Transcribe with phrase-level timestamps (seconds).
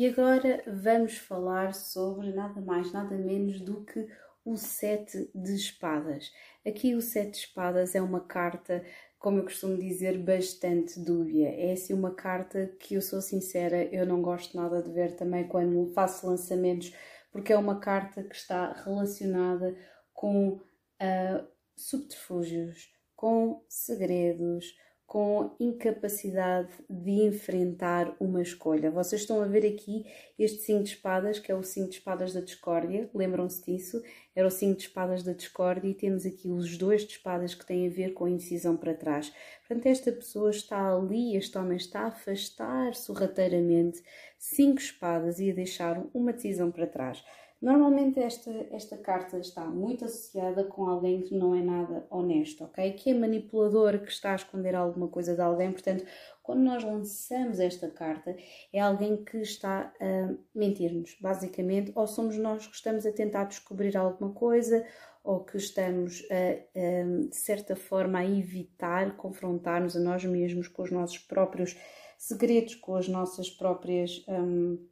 [0.00, 4.08] E agora vamos falar sobre nada mais, nada menos do que
[4.42, 6.32] o Sete de Espadas.
[6.66, 8.82] Aqui o Sete de Espadas é uma carta,
[9.18, 11.50] como eu costumo dizer, bastante dúbia.
[11.50, 15.46] É assim uma carta que eu sou sincera, eu não gosto nada de ver também
[15.46, 16.94] quando faço lançamentos,
[17.30, 19.76] porque é uma carta que está relacionada
[20.14, 21.46] com uh,
[21.76, 24.64] subterfúgios, com segredos,
[25.10, 28.92] com incapacidade de enfrentar uma escolha.
[28.92, 30.06] Vocês estão a ver aqui
[30.38, 34.00] este 5 de espadas, que é o 5 de espadas da discórdia, lembram-se disso?
[34.36, 37.66] Era o 5 de espadas da discórdia e temos aqui os dois de espadas que
[37.66, 39.32] têm a ver com a incisão para trás.
[39.66, 44.00] Portanto, esta pessoa está ali, este homem está a afastar sorrateiramente
[44.38, 47.20] cinco espadas e a deixar uma decisão para trás.
[47.60, 52.92] Normalmente esta, esta carta está muito associada com alguém que não é nada honesto, ok?
[52.92, 55.70] Que é manipulador, que está a esconder alguma coisa de alguém.
[55.70, 56.04] Portanto,
[56.42, 58.34] quando nós lançamos esta carta,
[58.72, 63.94] é alguém que está a mentir-nos, basicamente, ou somos nós que estamos a tentar descobrir
[63.94, 64.86] alguma coisa,
[65.22, 66.34] ou que estamos, a,
[66.78, 71.76] a, de certa forma, a evitar confrontar-nos a nós mesmos com os nossos próprios
[72.16, 74.24] segredos, com as nossas próprias.
[74.26, 74.89] Um,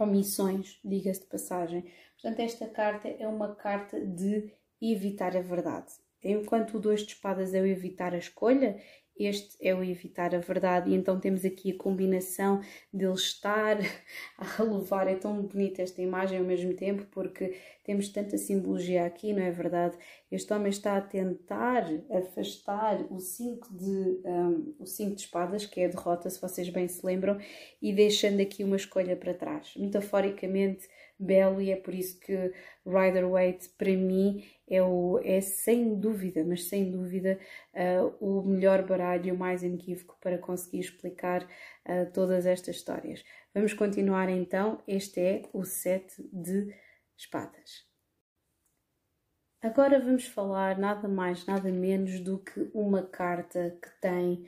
[0.00, 1.84] omissões, diga-se de passagem.
[2.20, 5.92] Portanto, esta carta é uma carta de evitar a verdade.
[6.22, 8.80] Enquanto o dois de espadas é o evitar a escolha,
[9.26, 12.60] este é o evitar a verdade, e então temos aqui a combinação
[12.92, 13.78] dele estar
[14.38, 15.06] a levar.
[15.06, 17.54] É tão bonita esta imagem ao mesmo tempo, porque
[17.84, 19.96] temos tanta simbologia aqui, não é verdade?
[20.30, 25.80] Este homem está a tentar afastar o 5 de, um, o cinco de espadas, que
[25.80, 27.38] é a derrota, se vocês bem se lembram,
[27.82, 29.74] e deixando aqui uma escolha para trás.
[29.76, 30.88] Metaforicamente
[31.20, 32.52] belo, e é por isso que
[32.86, 37.38] Rider Waite, para mim, é, o, é sem dúvida, mas sem dúvida,
[37.74, 43.24] uh, o melhor baralho, o mais inequívoco para conseguir explicar uh, todas estas histórias.
[43.54, 44.82] Vamos continuar então.
[44.86, 46.74] Este é o sete de
[47.16, 47.84] espadas.
[49.62, 54.46] Agora vamos falar nada mais, nada menos do que uma carta que tem.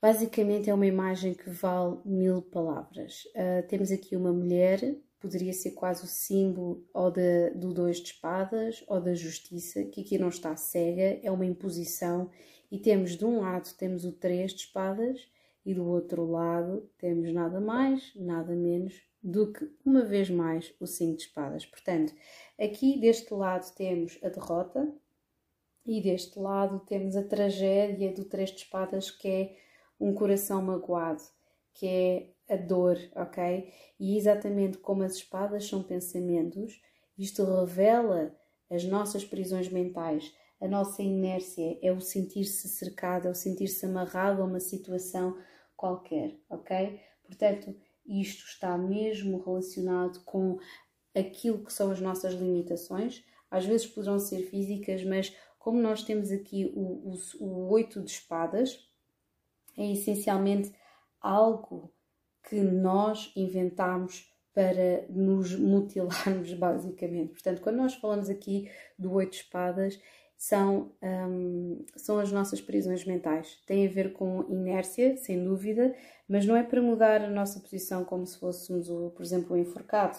[0.00, 3.24] Basicamente é uma imagem que vale mil palavras.
[3.34, 4.78] Uh, temos aqui uma mulher
[5.22, 7.10] poderia ser quase o símbolo ou
[7.54, 12.28] do dois de espadas ou da justiça, que aqui não está cega, é uma imposição,
[12.70, 15.30] e temos de um lado temos o três de espadas
[15.64, 20.86] e do outro lado temos nada mais, nada menos do que, uma vez mais, o
[20.86, 21.64] cinco de espadas.
[21.64, 22.12] Portanto,
[22.58, 24.92] aqui deste lado temos a derrota
[25.86, 29.56] e deste lado temos a tragédia do três de espadas, que é
[30.00, 31.22] um coração magoado,
[31.72, 33.72] que é a dor, ok?
[33.98, 36.80] E exatamente como as espadas são pensamentos,
[37.18, 38.36] isto revela
[38.70, 44.42] as nossas prisões mentais, a nossa inércia, é o sentir-se cercado, é o sentir-se amarrado
[44.42, 45.36] a uma situação
[45.76, 47.00] qualquer, ok?
[47.24, 47.74] Portanto,
[48.06, 50.58] isto está mesmo relacionado com
[51.14, 53.24] aquilo que são as nossas limitações.
[53.50, 58.10] Às vezes poderão ser físicas, mas como nós temos aqui o, o, o oito de
[58.10, 58.88] espadas,
[59.76, 60.72] é essencialmente
[61.20, 61.92] algo
[62.48, 67.32] que nós inventamos para nos mutilarmos, basicamente.
[67.32, 69.98] Portanto, quando nós falamos aqui do oito espadas,
[70.36, 73.58] são, um, são as nossas prisões mentais.
[73.66, 75.94] Tem a ver com inércia, sem dúvida,
[76.28, 79.58] mas não é para mudar a nossa posição como se fôssemos, o, por exemplo, o
[79.58, 80.18] enforcado.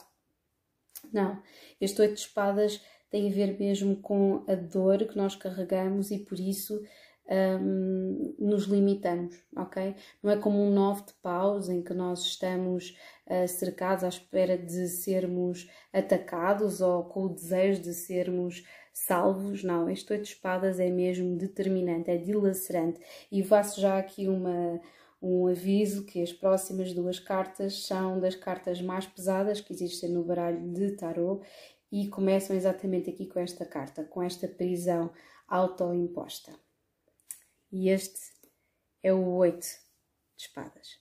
[1.11, 1.41] Não.
[1.79, 6.39] Este oito espadas tem a ver mesmo com a dor que nós carregamos e por
[6.39, 6.81] isso
[7.29, 9.95] um, nos limitamos, ok?
[10.21, 12.97] Não é como um nove de paus em que nós estamos
[13.27, 19.89] uh, cercados à espera de sermos atacados ou com o desejo de sermos salvos, não.
[19.89, 22.99] Este oito de espadas é mesmo determinante, é dilacerante.
[23.31, 24.79] E faço já aqui uma,
[25.21, 30.23] um aviso que as próximas duas cartas são das cartas mais pesadas que existem no
[30.23, 31.41] baralho de tarot
[31.91, 35.11] e começam exatamente aqui com esta carta, com esta prisão
[35.47, 36.62] autoimposta.
[37.75, 38.21] E este
[39.01, 39.65] é o oito
[40.37, 40.99] de espadas.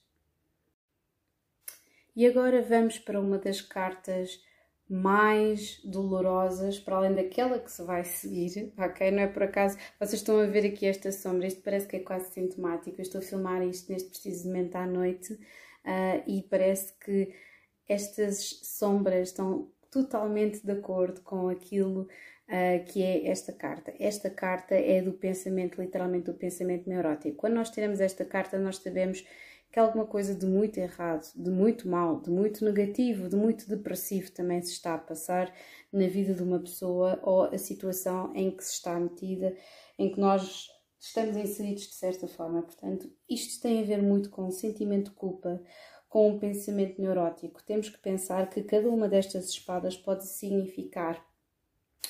[2.15, 4.41] E agora vamos para uma das cartas
[4.89, 9.11] mais dolorosas, para além daquela que se vai seguir, ok?
[9.11, 11.99] Não é por acaso, vocês estão a ver aqui esta sombra, isto parece que é
[11.99, 12.99] quase sintomático.
[12.99, 17.35] Eu estou a filmar isto neste preciso momento à noite uh, e parece que
[17.87, 22.07] estas sombras estão totalmente de acordo com aquilo
[22.49, 23.93] uh, que é esta carta.
[23.99, 27.37] Esta carta é do pensamento, literalmente do pensamento neurótico.
[27.37, 29.25] Quando nós tiramos esta carta, nós sabemos
[29.71, 34.31] que alguma coisa de muito errado, de muito mal, de muito negativo, de muito depressivo
[34.31, 35.51] também se está a passar
[35.91, 39.55] na vida de uma pessoa ou a situação em que se está metida,
[39.97, 40.69] em que nós
[40.99, 42.61] estamos inseridos de certa forma.
[42.61, 45.59] Portanto, isto tem a ver muito com o sentimento de culpa,
[46.07, 47.63] com um pensamento neurótico.
[47.63, 51.25] Temos que pensar que cada uma destas espadas pode significar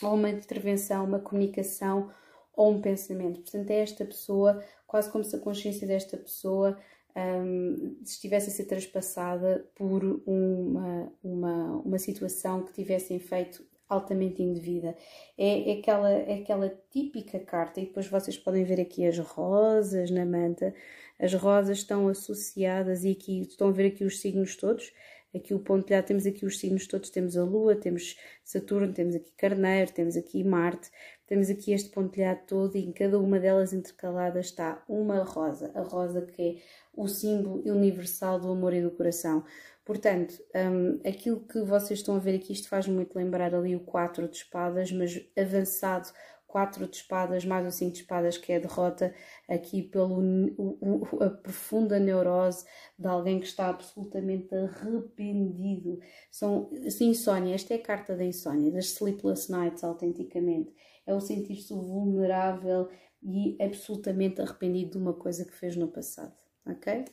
[0.01, 2.09] ou uma intervenção, uma comunicação
[2.55, 3.41] ou um pensamento.
[3.41, 6.77] Portanto, é esta pessoa, quase como se a consciência desta pessoa
[7.15, 14.95] um, estivesse a ser traspassada por uma, uma, uma situação que tivessem feito altamente indevida.
[15.37, 20.09] É, é, aquela, é aquela típica carta, e depois vocês podem ver aqui as rosas
[20.09, 20.73] na manta.
[21.19, 24.91] As rosas estão associadas, e aqui estão a ver aqui os signos todos.
[25.35, 29.31] Aqui o pontilhado, temos aqui os signos todos, temos a Lua, temos Saturno, temos aqui
[29.35, 30.91] Carneiro, temos aqui Marte,
[31.25, 35.81] temos aqui este pontilhado todo e em cada uma delas intercalada está uma rosa, a
[35.81, 36.55] rosa que é
[36.95, 39.43] o símbolo universal do amor e do coração.
[39.85, 43.81] Portanto, um, aquilo que vocês estão a ver aqui, isto faz muito lembrar ali o
[43.81, 46.09] 4 de espadas, mas avançado
[46.53, 49.11] 4 de espadas mais o 5 de espadas, que é a derrota
[49.49, 52.63] aqui o, a profunda neurose
[52.97, 55.99] de alguém que está absolutamente arrependido.
[56.29, 60.71] São assim, insónia, esta é a carta da insónia, das sleepless nights, autenticamente.
[61.07, 62.87] É o sentir-se vulnerável
[63.23, 67.03] e absolutamente arrependido de uma coisa que fez no passado, ok?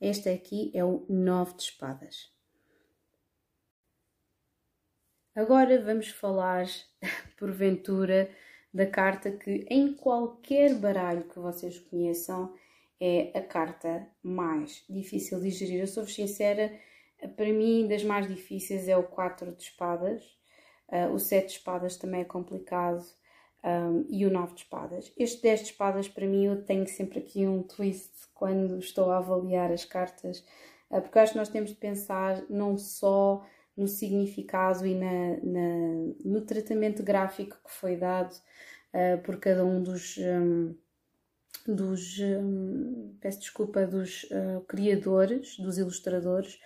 [0.00, 2.32] Este aqui é o 9 de espadas.
[5.34, 6.64] Agora vamos falar,
[7.38, 8.30] porventura,
[8.72, 12.54] da carta que em qualquer baralho que vocês conheçam
[13.00, 15.80] é a carta mais difícil de gerir.
[15.80, 16.72] Eu sou-vos sincera,
[17.36, 20.22] para mim das mais difíceis é o 4 de espadas,
[20.88, 23.02] uh, o 7 de espadas também é complicado
[23.64, 25.12] um, e o 9 de espadas.
[25.16, 29.18] Este 10 de espadas para mim eu tenho sempre aqui um twist quando estou a
[29.18, 30.44] avaliar as cartas,
[30.90, 33.44] uh, porque acho que nós temos de pensar não só
[33.80, 38.34] no significado e na, na no tratamento gráfico que foi dado
[38.92, 40.74] uh, por cada um dos, um,
[41.66, 46.60] dos um, peço desculpa, dos uh, criadores, dos ilustradores,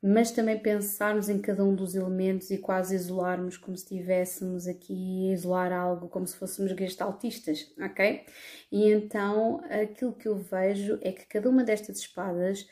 [0.00, 5.30] mas também pensarmos em cada um dos elementos e quase isolarmos como se estivéssemos aqui
[5.30, 8.24] a isolar algo, como se fôssemos gestaltistas, ok?
[8.70, 12.68] E então aquilo que eu vejo é que cada uma destas espadas,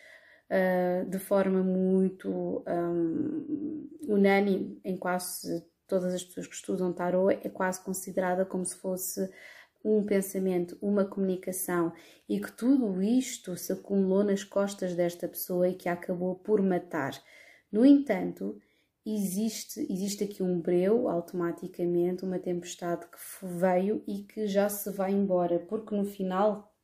[0.51, 7.49] uh, de forma muito um, unânime em quase todas as pessoas que estudam tarot, é
[7.49, 9.31] quase considerada como se fosse
[9.85, 11.93] um pensamento, uma comunicação
[12.27, 16.63] e que tudo isto se acumulou nas costas desta pessoa e que a acabou por
[16.63, 17.13] matar.
[17.71, 18.59] No entanto,
[19.05, 25.13] existe, existe aqui um breu, automaticamente, uma tempestade que veio e que já se vai
[25.13, 26.75] embora, porque no final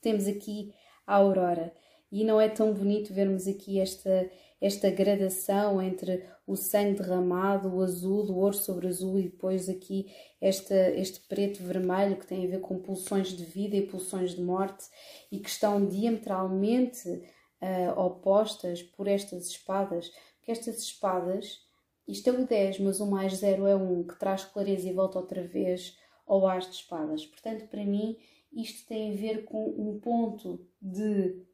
[0.00, 0.72] temos aqui
[1.04, 1.74] a aurora
[2.10, 4.30] e não é tão bonito vermos aqui esta,
[4.60, 10.06] esta gradação entre o sangue derramado, o azul, o ouro sobre azul e depois aqui
[10.40, 14.40] esta, este preto vermelho que tem a ver com pulsões de vida e pulsões de
[14.40, 14.84] morte
[15.30, 20.10] e que estão diametralmente uh, opostas por estas espadas,
[20.42, 21.60] que estas espadas,
[22.06, 25.18] isto é o 10, mas o mais 0 é 1, que traz clareza e volta
[25.18, 27.26] outra vez ao as de espadas.
[27.26, 28.16] Portanto, para mim,
[28.52, 31.45] isto tem a ver com um ponto de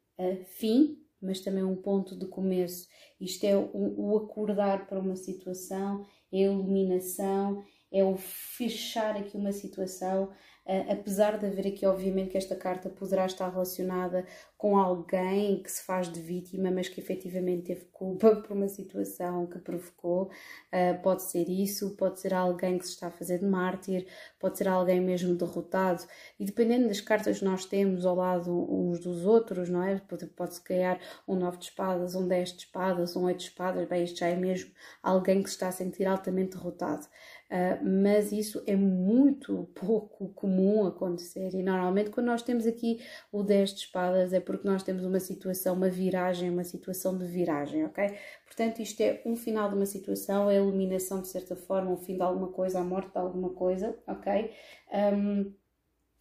[0.45, 2.89] fim, mas também um ponto de começo.
[3.21, 9.37] Isto é o, o acordar para uma situação, é a iluminação, é o fechar aqui
[9.37, 10.33] uma situação,
[10.65, 14.25] Uh, apesar de haver aqui, obviamente, que esta carta poderá estar relacionada
[14.57, 19.45] com alguém que se faz de vítima, mas que efetivamente teve culpa por uma situação
[19.45, 20.31] que provocou.
[20.73, 24.07] Uh, pode ser isso, pode ser alguém que se está a fazer de mártir,
[24.39, 26.05] pode ser alguém mesmo derrotado.
[26.39, 30.01] E dependendo das cartas que nós temos ao lado uns dos outros, não é?
[30.37, 33.89] Pode-se criar um 9 de espadas, um 10 de espadas, um 8 de espadas.
[33.89, 34.71] Bem, isto já é mesmo
[35.03, 37.05] alguém que se está a sentir altamente derrotado.
[37.53, 42.99] Uh, mas isso é muito pouco comum acontecer e normalmente quando nós temos aqui
[43.31, 47.27] o 10 de espadas é porque nós temos uma situação, uma viragem, uma situação de
[47.27, 48.17] viragem, ok?
[48.47, 51.99] Portanto, isto é um final de uma situação, é a iluminação de certa forma, o
[51.99, 54.51] fim de alguma coisa, a morte de alguma coisa, ok?
[54.91, 55.53] Um,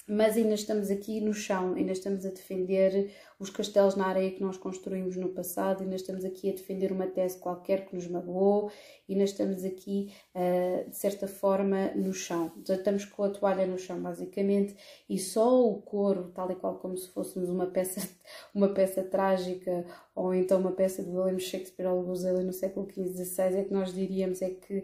[0.08, 4.42] mas ainda estamos aqui no chão, ainda estamos a defender os castelos na areia que
[4.42, 8.72] nós construímos no passado, ainda estamos aqui a defender uma tese qualquer que nos magoou,
[9.10, 12.52] ainda estamos aqui, uh, de certa forma, no chão.
[12.66, 14.76] Já estamos com a toalha no chão, basicamente,
[15.10, 18.08] e só o couro, tal e qual como se fôssemos uma peça,
[18.54, 23.26] uma peça trágica ou então uma peça de William Shakespeare ou Luzela no século XV,
[23.26, 24.84] XVI, é que nós diríamos é que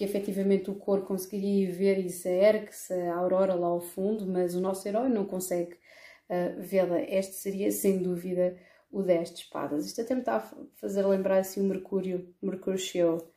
[0.00, 4.54] que efetivamente o cor conseguiria ver e se ergue-se a aurora lá ao fundo, mas
[4.54, 7.02] o nosso herói não consegue uh, vê-la.
[7.02, 8.56] Este seria, sem dúvida,
[8.90, 9.84] o 10 de espadas.
[9.84, 13.30] Isto até me está a fazer lembrar assim o Mercúrio, Mercúrio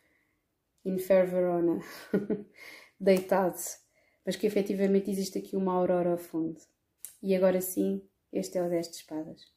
[0.85, 1.81] in Fair Verona,
[2.97, 3.59] deitado,
[4.25, 6.61] mas que efetivamente existe aqui uma aurora ao fundo.
[7.21, 8.01] E agora sim,
[8.31, 9.53] este é o 10 de espadas.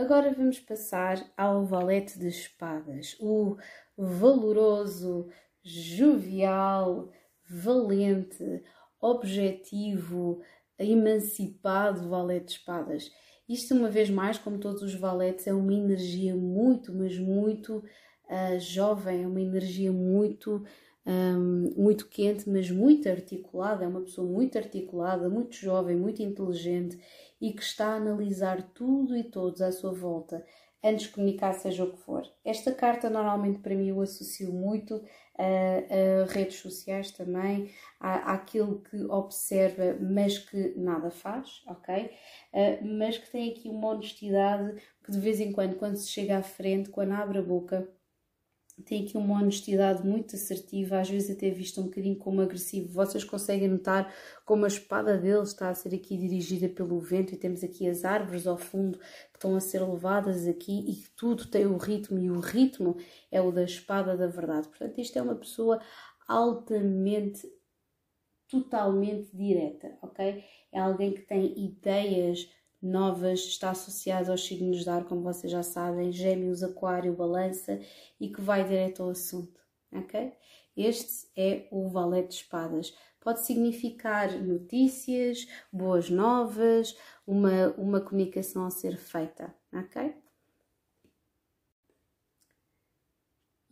[0.00, 3.56] Agora vamos passar ao valete de espadas, o
[4.00, 5.28] valoroso,
[5.62, 7.10] jovial,
[7.48, 8.62] valente,
[9.00, 10.40] objetivo,
[10.78, 13.10] emancipado valete de espadas.
[13.48, 18.58] Isto, uma vez mais, como todos os valetes, é uma energia muito, mas muito uh,
[18.58, 20.64] jovem, é uma energia muito,
[21.04, 23.84] um, muito quente, mas muito articulada.
[23.84, 26.98] É uma pessoa muito articulada, muito jovem, muito inteligente
[27.40, 30.44] e que está a analisar tudo e todos à sua volta
[30.82, 32.22] antes de comunicar, seja o que for.
[32.44, 35.02] Esta carta, normalmente, para mim, eu associo muito
[35.38, 42.10] a, a redes sociais também, à, àquilo que observa, mas que nada faz, ok?
[42.52, 46.38] Uh, mas que tem aqui uma honestidade que, de vez em quando, quando se chega
[46.38, 47.88] à frente, quando abre a boca,
[48.80, 52.92] tem aqui uma honestidade muito assertiva, às vezes até visto um bocadinho como agressivo.
[52.92, 54.12] Vocês conseguem notar
[54.44, 58.04] como a espada dele está a ser aqui dirigida pelo vento e temos aqui as
[58.04, 62.30] árvores ao fundo que estão a ser levadas aqui e tudo tem o ritmo e
[62.30, 62.96] o ritmo
[63.30, 64.68] é o da espada da verdade.
[64.68, 65.80] Portanto, isto é uma pessoa
[66.26, 67.50] altamente,
[68.48, 70.44] totalmente direta, ok?
[70.72, 72.48] É alguém que tem ideias
[72.82, 77.80] novas, está associado aos signos de ar, como vocês já sabem, Gêmeos, Aquário, Balança
[78.18, 79.60] e que vai direto ao assunto,
[79.92, 80.32] ok?
[80.76, 82.94] Este é o Valete de Espadas.
[83.20, 86.96] Pode significar notícias, boas novas,
[87.26, 90.14] uma, uma comunicação a ser feita, ok?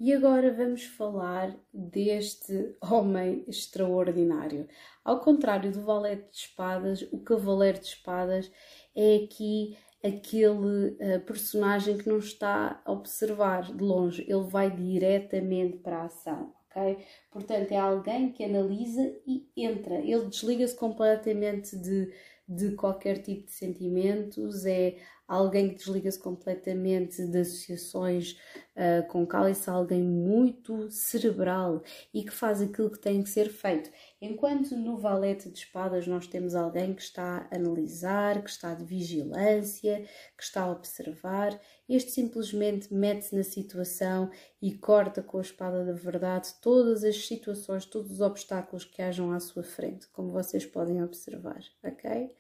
[0.01, 4.69] E agora vamos falar deste homem extraordinário.
[5.05, 8.49] Ao contrário do Valete de Espadas, o Cavaleiro de Espadas
[8.95, 15.79] é aqui aquele uh, personagem que não está a observar de longe, ele vai diretamente
[15.79, 17.05] para a ação, ok?
[17.33, 22.15] Portanto, é alguém que analisa e entra, ele desliga-se completamente de,
[22.49, 24.97] de qualquer tipo de sentimentos, é
[25.29, 28.41] alguém que desliga-se completamente de associações
[28.75, 31.83] uh, com cálice, alguém muito cerebral
[32.15, 33.91] e que faz aquilo que tem que ser feito.
[34.23, 38.85] Enquanto no valete de espadas nós temos alguém que está a analisar, que está de
[38.85, 40.03] vigilância,
[40.37, 44.31] que está a observar, este simplesmente mete-se na situação
[44.63, 49.31] e corta com a espada da verdade todas as situações, todos os obstáculos que hajam
[49.33, 52.35] à sua frente, como vocês podem observar, ok?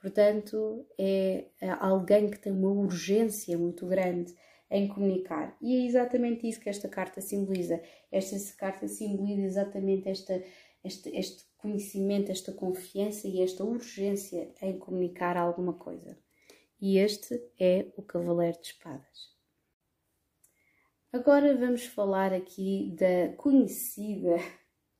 [0.00, 1.46] Portanto, é
[1.80, 4.34] alguém que tem uma urgência muito grande
[4.70, 5.56] em comunicar.
[5.60, 7.80] E é exatamente isso que esta carta simboliza.
[8.10, 10.42] Esta carta simboliza exatamente esta,
[10.84, 16.18] este, este conhecimento, esta confiança e esta urgência em comunicar alguma coisa.
[16.80, 19.34] E este é o Cavaleiro de Espadas.
[21.12, 24.36] Agora vamos falar aqui da conhecida,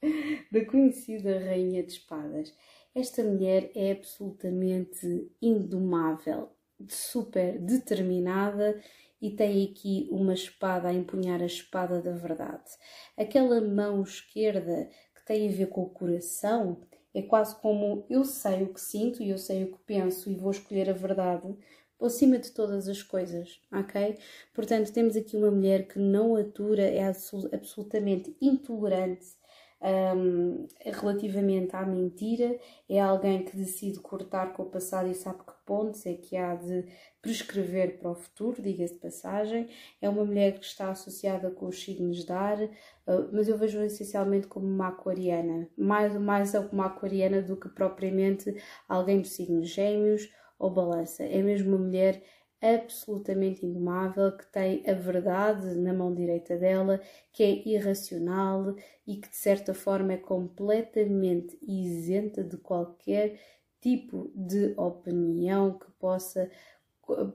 [0.50, 2.54] da conhecida Rainha de Espadas.
[2.96, 6.48] Esta mulher é absolutamente indomável,
[6.88, 8.80] super determinada
[9.20, 12.70] e tem aqui uma espada a empunhar a espada da verdade.
[13.14, 16.80] Aquela mão esquerda que tem a ver com o coração
[17.12, 20.34] é quase como eu sei o que sinto e eu sei o que penso e
[20.34, 21.54] vou escolher a verdade
[21.98, 24.16] por cima de todas as coisas, ok?
[24.54, 29.36] Portanto, temos aqui uma mulher que não atura, é absolutamente intolerante
[29.82, 35.52] um, relativamente à mentira, é alguém que decide cortar com o passado e sabe que
[35.64, 36.86] pontos é que há de
[37.20, 39.68] prescrever para o futuro, diga-se de passagem.
[40.00, 43.82] É uma mulher que está associada com os signos de ar, uh, mas eu vejo
[43.82, 48.54] essencialmente como uma aquariana, mais, mais uma aquariana do que propriamente
[48.88, 51.22] alguém dos signos gêmeos ou balança.
[51.22, 52.22] É mesmo uma mulher
[52.60, 57.00] absolutamente indomável, que tem a verdade na mão direita dela,
[57.32, 58.74] que é irracional
[59.06, 63.38] e que de certa forma é completamente isenta de qualquer
[63.80, 66.50] tipo de opinião que possa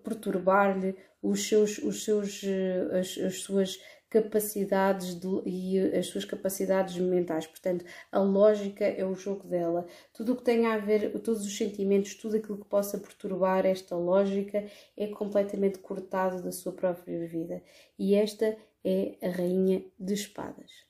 [0.03, 3.79] perturbar-lhe os seus, os seus, eh, as, as suas
[4.11, 7.47] capacidades de, e as suas capacidades mentais.
[7.47, 9.87] Portanto, a lógica é o jogo dela.
[10.13, 13.95] Tudo o que tenha a ver, todos os sentimentos, tudo aquilo que possa perturbar esta
[13.95, 14.65] lógica
[14.97, 17.63] é completamente cortado da sua própria vida.
[17.97, 20.85] E esta é a Rainha de Espadas.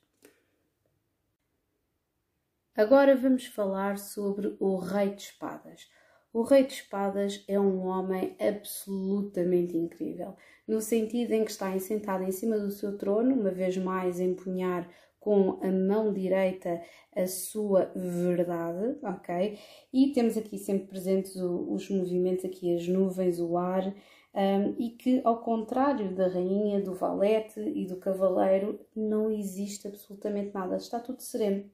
[2.76, 5.88] Agora vamos falar sobre o Rei de Espadas.
[6.32, 10.34] O Rei de Espadas é um homem absolutamente incrível,
[10.66, 14.88] no sentido em que está sentado em cima do seu trono, uma vez mais empunhar
[15.18, 16.82] com a mão direita
[17.14, 19.58] a sua verdade, ok?
[19.92, 23.94] E temos aqui sempre presentes os movimentos, aqui as nuvens, o ar,
[24.34, 30.52] um, e que, ao contrário da rainha, do valete e do cavaleiro, não existe absolutamente
[30.54, 31.70] nada, está tudo sereno.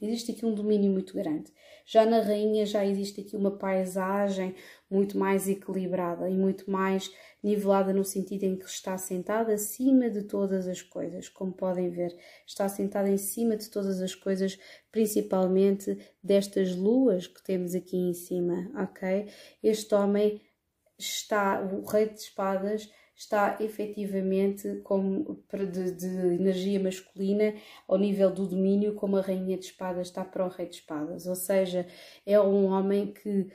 [0.00, 1.52] Existe aqui um domínio muito grande.
[1.84, 4.54] Já na rainha já existe aqui uma paisagem
[4.90, 7.10] muito mais equilibrada e muito mais
[7.42, 12.16] nivelada no sentido em que está sentada acima de todas as coisas, como podem ver,
[12.46, 14.58] está sentada em cima de todas as coisas,
[14.92, 19.26] principalmente destas luas que temos aqui em cima, ok?
[19.62, 20.40] Este homem
[20.98, 27.54] está, o rei de espadas, está efetivamente como de, de, energia masculina
[27.86, 31.26] ao nível do domínio, como a rainha de espadas está para o rei de espadas,
[31.26, 31.86] ou seja,
[32.24, 33.48] é um homem que,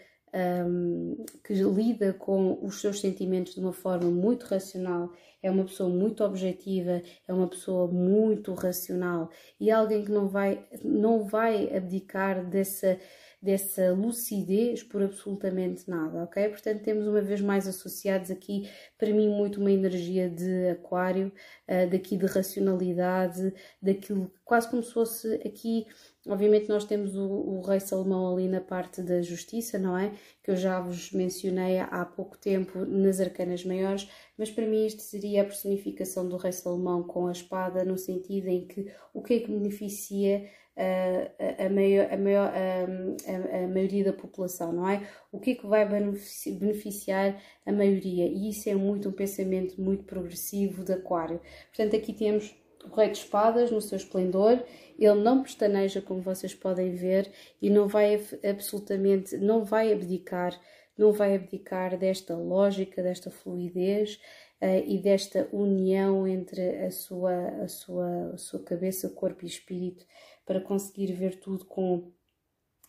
[0.67, 5.89] um, que lida com os seus sentimentos de uma forma muito racional, é uma pessoa
[5.89, 9.29] muito objetiva, é uma pessoa muito racional.
[9.59, 12.99] E é alguém que não vai, não vai abdicar dessa
[13.45, 16.49] dessa lucidez por absolutamente nada, ok?
[16.49, 21.31] Portanto, temos uma vez mais associados aqui, para mim, muito uma energia de aquário,
[21.69, 25.85] uh, daqui de racionalidade, daquilo, quase como se fosse aqui.
[26.27, 30.11] Obviamente, nós temos o, o Rei Salomão ali na parte da justiça, não é?
[30.41, 35.03] Que eu já vos mencionei há pouco tempo nas arcanas maiores, mas para mim isto
[35.03, 39.35] seria a personificação do Rei Salomão com a espada, no sentido em que o que
[39.35, 45.07] é que beneficia a, maior, a, maior, a, a, maioria da população, não é?
[45.31, 48.25] O que é que vai beneficiar a maioria?
[48.25, 51.39] E isso é muito um pensamento muito progressivo de Aquário.
[51.67, 52.53] Portanto, aqui temos
[52.83, 54.63] o Rei de Espadas no seu esplendor,
[54.99, 60.59] ele não pestaneja, como vocês podem ver, e não vai absolutamente, não vai abdicar,
[60.97, 64.19] não vai abdicar desta lógica, desta fluidez
[64.61, 70.05] uh, e desta união entre a sua, a sua, a sua cabeça, corpo e espírito
[70.45, 72.11] para conseguir ver tudo com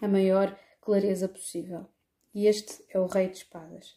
[0.01, 1.87] a maior clareza possível.
[2.35, 3.97] E este é o Rei de Espadas.